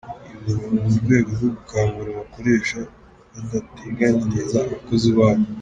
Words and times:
Ibi 0.49 0.53
ngo 0.53 0.65
ni 0.71 0.79
mu 0.85 0.97
rwego 1.03 1.29
rwo 1.37 1.47
gukangura 1.57 2.09
abakoresha 2.11 2.79
badateganyiriza 3.31 4.57
abakozi 4.65 5.09
babo. 5.17 5.43